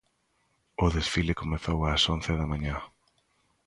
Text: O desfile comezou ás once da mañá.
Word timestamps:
O 0.85 0.87
desfile 0.95 1.39
comezou 1.41 1.77
ás 1.91 2.03
once 2.15 2.31
da 2.39 2.49
mañá. 2.51 2.77